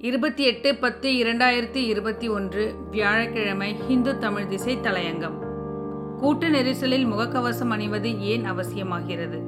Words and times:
இருபத்தி 0.00 0.44
எட்டு 0.44 0.74
பத்து 0.74 1.10
இரண்டாயிரத்தி 1.10 1.76
இருபத்தி 1.76 2.28
ஒன்று 2.28 2.74
வியாழக்கிழமை 2.90 3.74
ஹிந்து 3.74 4.18
தமிழ் 4.18 4.46
திசை 4.46 4.78
தலையங்கம். 4.78 5.38
கூட்ட 6.18 6.48
நெரிசலில் 6.48 7.06
முகக்கவசம் 7.06 7.68
அணிவது 7.68 8.20
ஏன் 8.20 8.52
அவசியமாகிறது? 8.52 9.40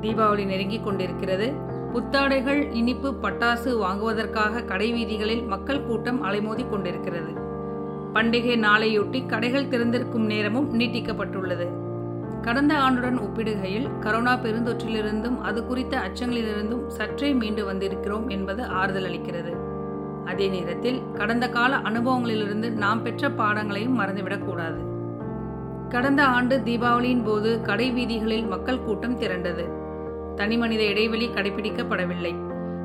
தீபாவளி 0.00 0.44
நெருங்கிக் 0.44 0.84
கொண்டிருக்கிறது. 0.84 1.52
புத்தாடைகள் 1.94 2.74
இனிப்பு 2.74 3.14
பட்டாசு 3.22 3.78
வாங்குவதற்காக 3.78 4.62
கடை 4.62 4.92
வீதிகளில் 4.92 5.42
மக்கள் 5.42 5.82
கூட்டம் 5.82 6.24
அலைமோதி 6.24 6.68
கொண்டிருக்கிறது. 6.68 7.32
பண்டிகை 8.14 8.58
நாளையொட்டி 8.58 9.26
கடைகள் 9.26 9.68
திறந்திருக்கும் 9.68 10.26
நேரமும் 10.26 10.80
நீட்டிக்கப்பட்டுள்ளது. 10.80 11.87
கடந்த 12.42 12.74
ஆண்டுடன் 12.74 13.18
ஒப்பிடுகையில் 13.18 13.88
கரோனா 14.00 14.34
பெருந்தொற்றிலிருந்தும் 14.42 15.40
அது 15.40 15.66
குறித்த 15.66 15.98
அச்சங்களிலிருந்தும் 15.98 16.86
சற்றே 16.86 17.32
மீண்டு 17.32 17.72
வந்திருக்கிறோம் 17.72 18.28
என்பது 18.28 18.64
ஆறுதல் 18.64 19.04
அளிக்கிறது. 19.04 19.52
அதே 20.24 20.48
நேரத்தில் 20.48 21.02
கடந்த 21.14 21.48
கால 21.48 21.76
அனுபவங்களிலிருந்து 21.76 22.70
நாம் 22.70 23.02
பெற்ற 23.02 23.30
பாடங்களையும் 23.30 24.00
மறந்துவிடக்கூடாது 24.00 24.86
கடந்த 25.88 26.24
ஆண்டு 26.24 26.62
தீபாவளியின் 26.64 27.24
போது 27.24 27.60
கடை 27.60 27.90
வீதிகளில் 27.90 28.46
மக்கள் 28.46 28.82
கூட்டம் 28.82 29.20
திரண்டது. 29.20 29.64
தனிமனித 30.34 30.82
இடைவெளி 30.82 31.28
கடைபிடிக்கப்படவில்லை. 31.28 32.32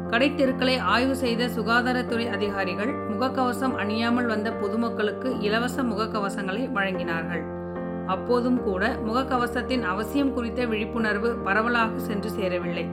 கடை 0.07 0.35
தெருக்களை 0.35 0.77
ஆய்வு 0.77 1.15
செய்த 1.15 1.47
சுகாதாரத்துறை 1.47 2.29
அதிகாரிகள் 2.29 2.93
முகக்கவசம் 3.09 3.75
அணியாமல் 3.83 4.25
வந்த 4.25 4.51
பொதுமக்களுக்கு 4.51 5.39
இலவச 5.39 5.83
முகக்கவசங்களை 5.83 6.63
வழங்கினார்கள். 6.73 7.52
அப்போதும் 8.07 8.63
கூட 8.63 8.99
முகக்கவசத்தின் 9.07 9.81
அவசியம் 9.81 10.33
குறித்த 10.33 10.65
விழிப்புணர்வு 10.65 11.35
பரவலாக 11.35 11.99
சென்று 11.99 12.29
சேரவில்லை. 12.29 12.85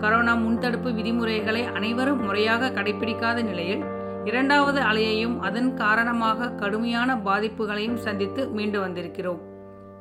கரோனா 0.00 0.34
முன்தடுப்பு 0.36 0.94
விதிமுறைகளை 0.94 1.64
அனைவரும் 1.64 2.24
முறையாக 2.24 2.70
கடைபிடிக்காத 2.70 3.42
நிலையில் 3.42 3.82
இரண்டாவது 4.24 4.80
அலையையும் 4.80 5.38
அதன் 5.38 5.74
காரணமாக 5.74 6.50
கடுமையான 6.50 7.16
பாதிப்புகளையும் 7.16 7.94
சந்தித்து 7.94 8.48
மீண்டு 8.48 8.80
வந்திருக்கிறோம். 8.80 9.40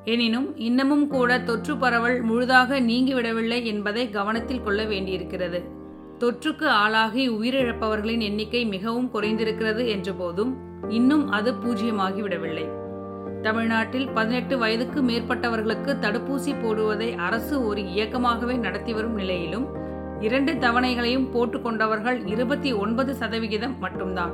எனினும் 0.03 0.57
இன்னமும் 0.57 1.07
கூட 1.07 1.39
தொற்று 1.39 1.77
பரவல் 1.77 2.21
முழுதாக 2.21 2.79
நீங்கிவிடவில்லை 2.79 3.63
என்பதை 3.63 4.09
கவனத்தில் 4.09 4.63
கொள்ள 4.63 4.83
வேண்டியிருக்கிறது. 4.83 5.63
தொற்றுக்கு 6.19 6.65
ஆளாகி 6.65 7.29
உயிரிழப்பவர்களின் 7.29 8.19
எண்ணிக்கை 8.19 8.65
மிகவும் 8.65 9.09
குறைந்திருக்கிறது 9.13 9.87
என்ற 9.87 10.11
போதும் 10.11 10.57
இன்னும் 10.89 11.29
அது 11.29 11.53
பூஜ்ஜியமாகிவிடவில்லை. 11.53 12.84
தமிழ்நாட்டில் 13.45 14.09
பதினெட்டு 14.09 14.57
வயதுக்கு 14.57 15.01
மேற்பட்டவர்களுக்கு 15.01 15.91
தடுப்பூசி 16.03 16.51
போடுவதை 16.61 17.15
அரசு 17.15 17.65
ஒரு 17.65 17.81
இயக்கமாகவே 17.81 18.57
நடத்தி 18.57 18.93
வரும் 18.93 19.13
நிலையிலும் 19.13 19.65
இரண்டு 20.19 20.53
தவணைகளையும் 20.53 21.27
போட்டுக்கொண்டவர்கள் 21.33 22.25
இருபத்தி 22.25 22.73
ஒன்பது 22.73 23.15
சதவிகிதம் 23.15 23.79
மட்டும்தான். 23.79 24.33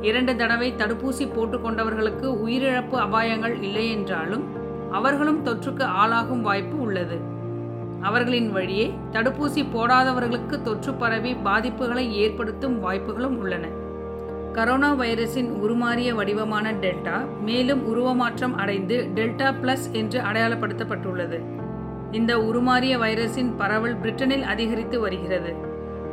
இரண்டு 0.00 0.36
தடவை 0.36 0.72
தடுப்பூசி 0.72 1.24
போட்டுக்கொண்டவர்களுக்கு 1.36 2.28
உயிரிழப்பு 2.44 2.96
அபாயங்கள் 3.06 3.62
இல்லை 3.62 3.90
என்றாலும் 3.90 4.44
அவர்களும் 4.92 5.46
தொற்றுக்கு 5.46 5.84
ஆளாகும் 6.02 6.40
வாய்ப்பு 6.40 6.80
உள்ளது. 6.80 7.18
அவர்களின் 8.00 8.52
வழியே 8.52 8.94
தடுப்பூசி 9.12 9.64
போடாதவர்களுக்கு 9.74 10.62
தொற்று 10.62 10.94
பரவி 10.94 11.34
பாதிப்புகளை 11.44 12.10
ஏற்படுத்தும் 12.10 12.78
வாய்ப்புகளும் 12.80 13.38
உள்ளன. 13.38 13.66
கரோனா 14.58 14.88
வைரஸின் 15.00 15.50
உருமாறிய 15.64 16.14
வடிவமான 16.14 16.72
டெல்டா 16.72 17.40
மேலும் 17.40 17.82
உருவமாற்றம் 17.88 18.54
அடைந்து 18.54 18.96
டெல்டா 19.14 19.48
பிளஸ் 19.62 19.84
என்று 19.92 20.20
அடையாளப்படுத்தப்பட்டுள்ளது. 20.20 21.38
இந்த 22.12 22.38
உருமாறிய 22.38 22.94
வைரஸின் 22.98 23.56
பரவல் 23.56 24.00
பிரிட்டனில் 24.00 24.42
அதிகரித்து 24.42 25.00
வருகிறது. 25.00 25.54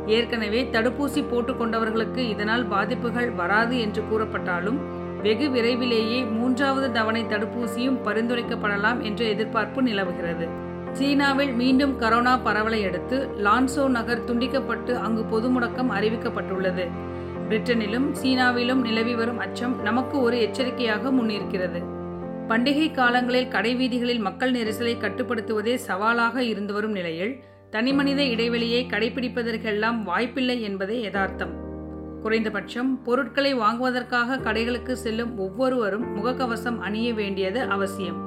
ஏற்கனவே 0.06 0.68
தடுப்பூசி 0.72 1.22
போட்டுக்கொண்டவர்களுக்கு 1.30 2.16
இதனால் 2.16 2.66
பாதிப்புகள் 2.66 3.30
வராது 3.30 3.78
என்று 3.78 4.04
கூறப்பட்டாலும் 4.10 4.78
வெகு 5.22 5.50
விரைவிலேயே 5.50 6.24
மூன்றாவது 6.24 6.92
தவணை 6.92 7.24
தடுப்பூசியும் 7.24 7.98
பரிந்துரைக்கப்படலாம் 8.04 9.00
என்ற 9.00 9.24
எதிர்பார்ப்பு 9.24 9.82
நிலவுகிறது. 9.82 10.48
சீனாவில் 10.92 11.52
மீண்டும் 11.52 12.00
கரோனா 12.00 12.38
பரவலை 12.42 12.84
அடுத்து 12.84 13.30
லான்சோ 13.38 13.88
நகர் 13.88 14.24
துண்டிக்கப்பட்டு 14.24 14.94
அங்கு 14.94 15.24
பொது 15.24 15.48
முடக்கம் 15.48 15.92
அறிவிக்கப்பட்டுள்ளது. 15.98 16.86
பிரிட்டனிலும் 17.48 18.12
சீனாவிலும் 18.22 18.80
நிலவி 18.80 19.14
வரும் 19.14 19.38
அச்சம் 19.38 19.82
நமக்கு 19.82 20.20
ஒரு 20.20 20.40
எச்சரிக்கையாக 20.40 21.10
முன்னிருக்கிறது. 21.10 21.94
பண்டிகை 22.48 22.92
காலங்களில் 22.92 23.48
கடைவீதிகளில் 23.48 24.18
மக்கள் 24.18 24.52
நெரிசலை 24.52 24.96
கட்டுப்படுத்துவதே 24.96 25.74
சவாலாக 25.74 26.42
இருந்து 26.42 26.72
வரும் 26.72 26.92
நிலையில் 26.92 27.42
தனிமனித 27.70 28.24
இடைவெளியை 28.24 28.86
கடைபிடிப்பதற்கெல்லாம் 28.90 30.02
வாய்ப்பில்லை 30.02 30.62
என்பதே 30.62 31.00
யதார்த்தம். 31.00 31.64
குறைந்தபட்சம் 32.22 33.02
பொருட்களை 33.02 33.54
வாங்குவதற்காக 33.54 34.36
கடைகளுக்கு 34.36 34.92
செல்லும் 34.92 35.38
ஒவ்வொருவரும் 35.38 36.06
முகக்கவசம் 36.16 36.78
அணிய 36.78 37.14
வேண்டியது 37.14 37.60
அவசியம். 37.60 38.24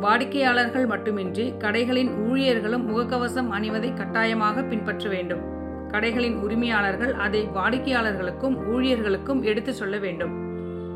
வாடிக்கையாளர்கள் 0.00 0.86
மட்டுமின்றி 0.86 1.52
கடைகளின் 1.58 2.10
ஊழியர்களும் 2.30 2.86
முகக்கவசம் 2.88 3.50
அணிவதை 3.50 3.94
கட்டாயமாக 3.94 4.62
பின்பற்ற 4.62 5.08
வேண்டும். 5.08 5.55
கடைகளின் 5.90 6.36
உரிமையாளர்கள் 6.36 7.14
அதை 7.14 7.48
வாடிக்கையாளர்களுக்கும் 7.54 8.56
ஊழியர்களுக்கும் 8.72 9.42
எடுத்து 9.42 9.74
சொல்ல 9.74 9.98
வேண்டும். 9.98 10.44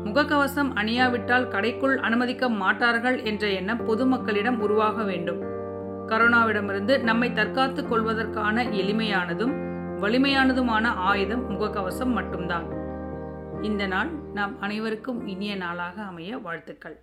முகக்கவசம் 0.05 0.71
அணியாவிட்டால் 0.75 1.47
கடைக்குள் 1.47 1.97
அனுமதிக்க 1.97 2.49
மாட்டார்கள் 2.49 3.23
என்ற 3.23 3.49
எண்ணம் 3.49 3.87
பொதுமக்களிடம் 3.87 4.57
உருவாக 4.57 5.03
வேண்டும். 5.03 5.41
கரோனாவிடமிருந்து 6.07 7.01
நம்மை 7.01 7.33
தற்காத்துக் 7.33 7.89
கொள்வதற்கான 7.89 8.63
எளிமையானதும் 8.63 9.53
வலிமையானதுமான 10.01 10.83
ஆயுதம் 10.83 11.49
முகக்கவசம் 11.49 12.11
மட்டும்தான். 12.11 12.65
இந்த 13.61 13.87
நாள் 13.87 14.09
நாம் 14.33 14.61
அனைவருக்கும் 14.61 15.27
இனிய 15.27 15.55
நாளாக 15.55 16.01
அமைய 16.01 16.37
வாழ்த்துக்கள். 16.37 16.99